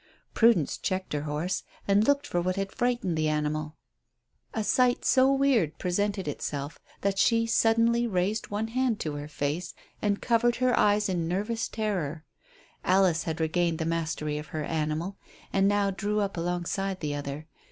[0.33, 3.77] Prudence checked her horse and looked for what had frightened the other animal.
[4.51, 9.75] A sight so weird presented itself that she suddenly raised one hand to her face
[10.01, 12.25] and covered her eyes in nervous terror.
[12.83, 15.17] Alice had regained the mastery of her animal
[15.53, 17.45] and now drew up alongside the other.